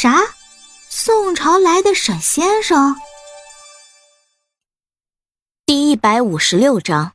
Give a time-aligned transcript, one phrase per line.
[0.00, 0.14] 啥？
[0.88, 2.94] 宋朝来的沈先生？
[5.66, 7.14] 第一百五十六章。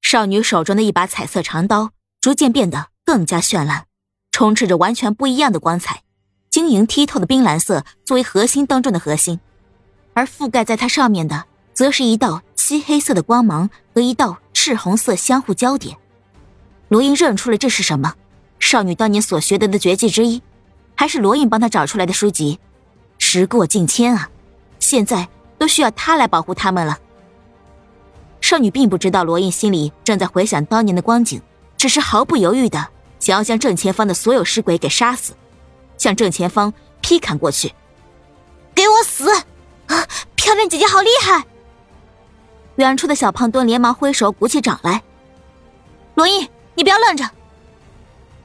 [0.00, 3.88] 少女手中的一把彩色长刀逐渐变得更加绚烂，
[4.30, 6.02] 充斥着完全不一样的光彩。
[6.48, 9.38] 晶莹剔透的冰蓝色作为核心当中的核心，
[10.14, 11.44] 而覆盖在它上面的，
[11.74, 15.94] 则是一道漆黑色的光芒和一道赤红色相互交叠。
[16.88, 18.14] 罗英认出了这是什么？
[18.58, 20.40] 少女当年所学得的绝技之一。
[20.94, 22.58] 还是罗印帮他找出来的书籍，
[23.18, 24.28] 时过境迁啊，
[24.78, 25.28] 现在
[25.58, 26.98] 都需要他来保护他们了。
[28.40, 31.40] 少女并不知道罗印心里正在回想当年的光景，
[31.76, 32.88] 只是毫不犹豫的
[33.18, 35.32] 想要将正前方的所有尸鬼给杀死，
[35.96, 37.72] 向正前方劈砍过去。
[38.74, 39.30] 给我死！
[39.86, 41.44] 啊，漂亮姐姐好厉害！
[42.76, 45.02] 远处的小胖墩连忙挥手鼓起掌来。
[46.14, 47.24] 罗印，你不要愣着。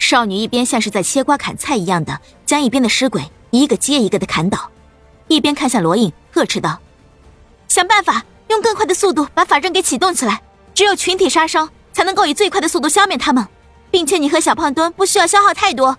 [0.10, 4.72] 少女一边像是在切瓜砍菜一样的将一边的尸鬼一个接一个的砍倒，
[5.28, 6.80] 一边看向罗印，呵斥道
[7.68, 10.42] ：“想办法用更快的速度把法阵给启动起来，
[10.74, 13.46] 只有群体杀伤才能够以最快的速度消灭他们，
[13.92, 15.98] 并且你和小胖墩不需要消耗太多。”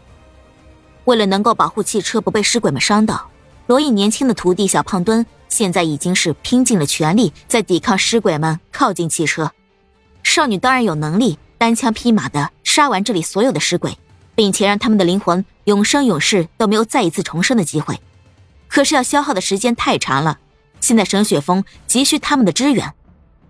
[1.05, 3.29] 为了能够保护汽车不被尸鬼们伤到，
[3.67, 9.53] 罗印年轻的徒弟小胖墩现在已经是拼尽了全力在抵抗尸鬼们靠近汽车。
[10.23, 11.39] 少女当然有能力。
[11.61, 13.99] 单枪匹马的杀完这里所有的尸鬼，
[14.37, 17.99] 并且让他们的灵魂永生永世都没有再一次重生的机会。
[18.69, 20.39] 可是要消耗的时间太长了，
[20.81, 22.95] 现在沈雪峰急需他们的支援。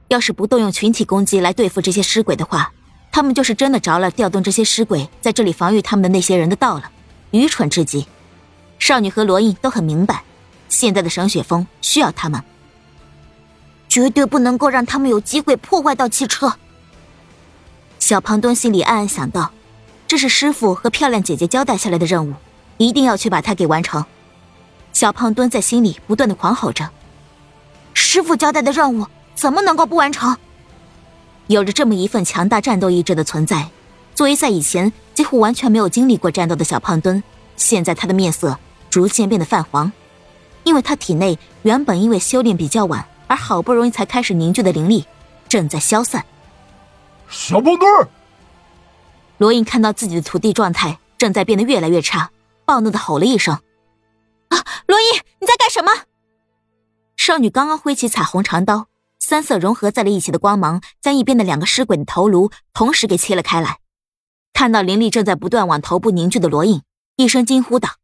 [0.09, 2.73] 要是不动用群体攻击来对付这些尸鬼的话，
[3.13, 6.91] 他们就是真的着了调动这些尸鬼在这里防御他们的那些人的道了，
[7.33, 8.07] 愚蠢至极。
[8.79, 10.23] 少女和罗印都很明白，
[10.71, 12.43] 现在的沈雪峰需要他们，
[13.91, 16.51] 绝对不能够让他们有机会破坏到汽车。
[17.99, 19.51] 小胖墩心里暗暗想到
[20.07, 22.35] ：“这是师傅和漂亮姐姐交代下来的任务，
[22.79, 24.05] 一定要去把它给完成。”
[24.93, 26.89] 小胖墩在心里不断的狂吼着
[27.93, 30.37] ：“师傅交代的任务怎么能够不完成？”
[31.49, 33.71] 有着这么一份强大战斗意志的存在，
[34.15, 37.23] 作为在以前几乎完全没有经历过战斗的小胖墩，
[37.57, 38.59] 现在他的面色
[38.91, 39.93] 逐渐变得泛黄，
[40.65, 45.07] 因为他体内原本因为修炼比较晚而好不容易才开始凝聚的灵力
[45.49, 46.25] 正在消散。
[47.31, 48.09] 小胖墩儿，
[49.37, 52.31] 罗印看到自己的徒弟状态正在变得越来越差，
[52.65, 53.55] 暴怒的吼了一声
[54.49, 55.93] ：“啊，罗印，你在干什么？”
[57.17, 58.89] 少女刚刚挥起彩虹长刀，
[59.19, 63.79] 三色融合在了一起的光芒将一边的两个尸鬼的头颅同时给切了开来。
[64.55, 66.83] 看到灵力正在不断往头部凝聚的罗印，
[67.17, 67.97] 一声惊呼道：“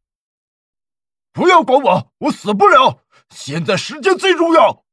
[1.33, 2.99] 不要管我，我死不了！
[3.29, 4.83] 现在时间最重要。”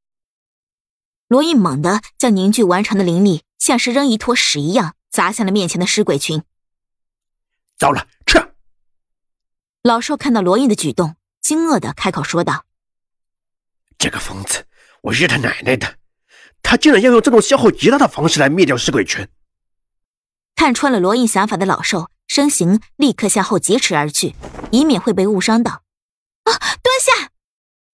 [1.29, 3.43] 罗印猛地将凝聚完成的灵力。
[3.63, 6.43] 像是扔一坨屎一样砸向了面前的尸鬼群。
[7.77, 8.51] 糟了，撤！
[9.83, 12.65] 老兽看到罗印的举动，惊愕的开口说道
[13.97, 14.65] ：“这个疯子，
[15.03, 15.95] 我日他奶奶的！
[16.61, 19.25] 他竟然要用这种消耗极大的方式来灭掉尸鬼群！”
[20.57, 24.35] 看穿了罗印想法的老兽，身形立刻向后疾驰而去，
[24.73, 25.83] 以免会被误伤到。
[26.43, 26.51] 啊！
[26.81, 27.29] 蹲下！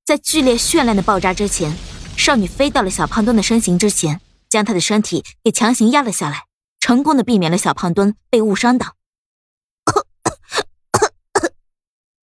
[0.04, 1.72] 在剧烈绚烂的爆炸之前，
[2.18, 4.20] 少女飞到了小胖墩的身形之前。
[4.50, 6.48] 将他的身体给强行压了下来，
[6.80, 8.96] 成功的避免了小胖墩被误伤到。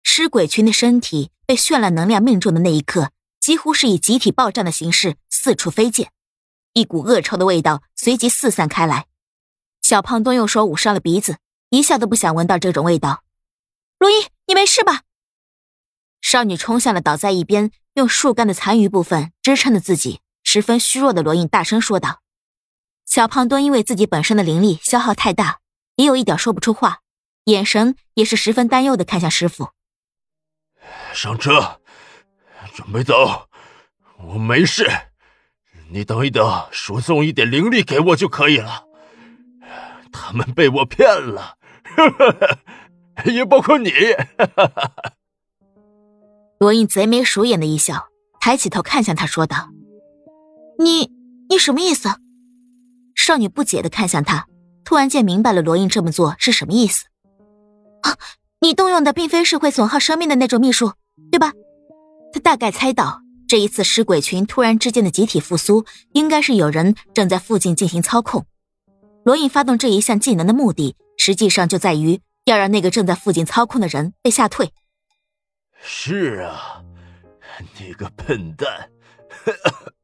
[0.04, 6.10] 尸鬼群的身体被绚烂能量命中的那一刻，几乎是以集体爆炸的形式四处飞溅，
[6.74, 9.06] 一股恶臭的味道随即四散开来。
[9.84, 11.38] 小胖墩用手捂上了鼻子，
[11.70, 13.24] 一下都不想闻到这种味道。
[14.00, 15.04] 罗伊，你没事吧？
[16.20, 20.20] 少女冲向了倒在一边，用树干的残余部分支撑着自己。
[20.50, 22.22] 十分虚弱的罗印大声说道
[23.06, 25.60] ：“小胖墩因为自己本身的灵力消耗太大，
[25.98, 27.00] 也有一点说不出话，
[27.44, 29.72] 眼神也是十分担忧的看向师傅。
[31.14, 31.82] 上车，
[32.74, 33.50] 准备走。
[34.20, 34.90] 我没事，
[35.90, 38.86] 你等一等，输送一点灵力给我就可以了。
[40.14, 41.58] 他们被我骗了，
[43.28, 43.92] 也包括你。”
[46.58, 48.08] 罗印贼眉鼠眼的一笑，
[48.40, 49.72] 抬起头看向他，说道。
[50.80, 51.12] 你
[51.50, 52.10] 你什么意思？
[53.16, 54.48] 少女不解的看向他，
[54.84, 57.06] 突然间明白了罗印这么做是什么意思。
[58.02, 58.16] 啊，
[58.62, 60.94] 你动用的并非是会损耗生命的那种秘术，
[61.32, 61.52] 对吧？
[62.32, 68.46] 他大概猜到这一次尸鬼群突然之间的集体复苏，应该是有人正在附近进行操控。
[69.26, 74.72] 罗印发动这一项技能的目的，实际上就在于要让那个正在附近操控的人被吓退。
[75.82, 76.84] 是啊，
[77.80, 78.90] 你个笨蛋！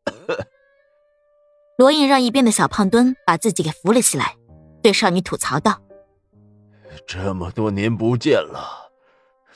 [1.77, 4.35] 罗印让一边的小胖墩把自己给扶了起来，
[4.83, 5.81] 对少女吐槽道
[7.07, 8.91] ：“这么多年不见了，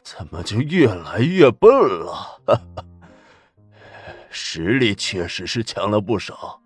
[0.03, 2.41] 怎么就越来越笨了？
[4.31, 6.61] 实力确实是强了不少，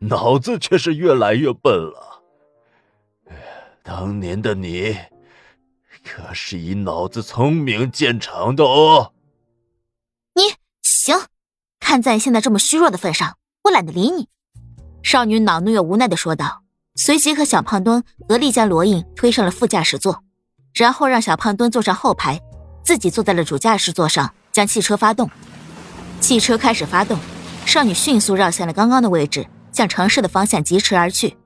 [0.00, 2.22] 脑子却是越来越笨了。
[3.82, 4.96] 当年的你，
[6.02, 9.12] 可是以脑子聪明见长的哦。
[10.34, 10.42] 你
[10.82, 11.14] 行，
[11.80, 14.28] 看在你现在这么虚弱的份上，我懒得理你。”
[15.06, 16.62] 少女恼怒又无奈的说道，
[16.96, 20.24] 随即和小胖墩合力将罗印推上了副驾驶座，
[20.74, 22.40] 然后让小胖墩坐上后排。
[22.82, 25.30] 自己坐在了主驾驶座上，将汽车发动。
[26.20, 27.16] 汽车开始发动，
[27.64, 31.36] 少女迅速绕向了刚刚的位置，向城市的方向疾驰而去。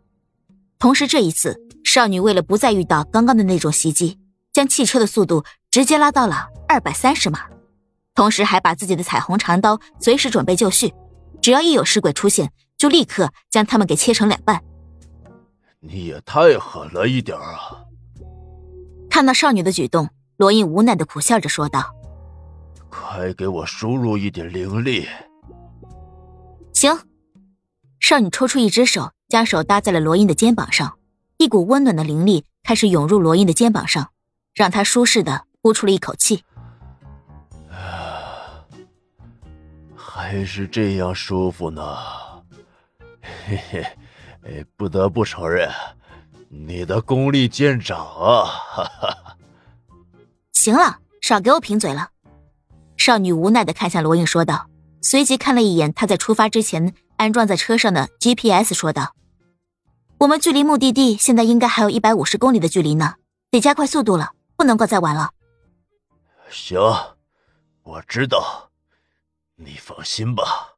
[0.79, 4.19] 同时，这一次，少女为了不再遇到刚刚的那种袭击，
[4.55, 7.41] 将汽车的速度直接拉到了二百三十码，
[8.15, 10.95] 同时还把自己的彩虹长刀随时准备就绪，
[11.43, 14.65] 只要一有尸鬼出现，就立刻将他们给切成两半。
[15.81, 17.85] 你也太狠了一点啊！
[19.11, 20.09] 看到少女的举动。
[20.39, 21.95] 罗印无奈的苦笑着说道
[22.89, 25.07] ：“快给我输入一点灵力。”
[26.73, 26.99] 行。
[27.99, 30.99] 少女抽出一只手，将手搭在了罗印的肩膀上，
[31.37, 34.09] 一股温暖的灵力开始涌入罗印的肩膀上，
[34.55, 36.43] 让他舒适的呼出了一口气。
[39.95, 41.83] 还是这样舒服呢。
[43.47, 43.57] 嘿
[44.43, 45.71] 嘿，不得不承认，
[46.49, 48.45] 你的功力见长啊！
[48.45, 49.37] 哈哈。
[50.53, 52.11] 行了，少给我贫嘴了。
[52.97, 54.69] 少女无奈的看向罗印，说道，
[55.01, 59.15] 随即看了一眼他在出发之前安装在车上的 GPS，说道
[60.19, 63.15] ：“我们距离目的地现在应该还有一百五十公里的距离呢，
[63.51, 65.31] 得加快速度了，不能够再晚了。”
[66.51, 66.79] 行，
[67.83, 68.71] 我知道，
[69.57, 70.70] 你放心吧。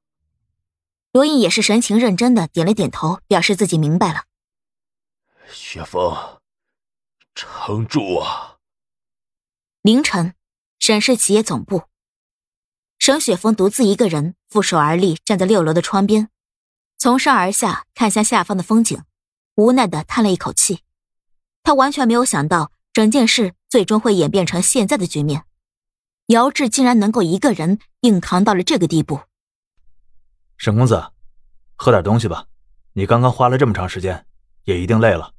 [1.13, 4.25] 罗印也是神情认真的点了点头，表示自己明白了。
[5.53, 6.41] 雪峰，
[7.35, 8.57] 撑住啊！
[9.83, 10.35] 凌晨，
[10.79, 11.83] 沈氏企业总部，
[12.99, 16.31] 沈雪峰独自一个人负手而立，站在六楼的窗边，
[16.97, 19.03] 从上而下看向下方的风景，
[19.57, 20.81] 无奈的叹了一口气。
[21.63, 25.45] 他完全没有想到，整件事最终会演变成现在的局面。
[26.29, 29.21] 姚志竟然能够一个人硬扛到了这个地步。
[30.63, 31.11] 沈公子，
[31.75, 32.47] 喝点东西吧，
[32.93, 34.25] 你刚刚花了这么长时间，
[34.63, 35.35] 也一定累了。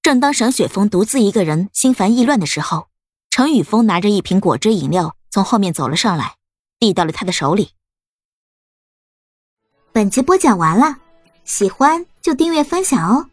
[0.00, 2.88] 正当沈雪峰独自一个人心烦意乱的时候。
[3.28, 6.36] 程宇峰拿着一瓶果汁饮料从后面走了上来，
[6.78, 7.72] 递到了他的手里。
[9.92, 10.96] 本集播讲完了，
[11.44, 13.28] 喜欢就订阅分享哦。